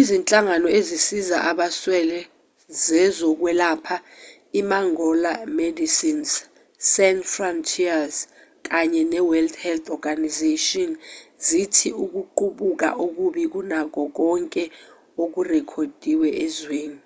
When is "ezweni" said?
16.44-17.00